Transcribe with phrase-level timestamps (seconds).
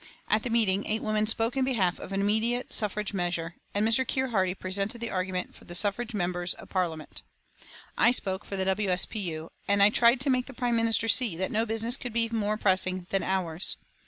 [0.27, 4.03] At the meeting eight women spoke in behalf of an immediate suffrage measure, and Mr.
[4.07, 7.21] Keir Hardie presented the argument for the suffrage members of Parliament.
[7.99, 8.89] I spoke for the W.
[8.89, 9.05] S.
[9.05, 9.19] P.
[9.19, 12.29] U., and I tried to make the Prime Minister see that no business could be
[12.29, 13.77] more pressing than ours.